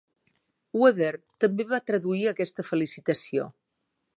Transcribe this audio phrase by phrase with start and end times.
[0.83, 1.11] Weber
[1.45, 3.47] també va traduir aquesta felicitació.